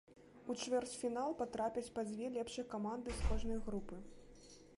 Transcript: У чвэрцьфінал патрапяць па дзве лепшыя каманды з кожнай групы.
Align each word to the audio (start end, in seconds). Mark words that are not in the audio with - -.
У 0.51 0.53
чвэрцьфінал 0.61 1.35
патрапяць 1.41 1.93
па 1.99 2.07
дзве 2.09 2.31
лепшыя 2.39 2.65
каманды 2.73 3.09
з 3.19 3.29
кожнай 3.29 3.59
групы. 3.71 3.95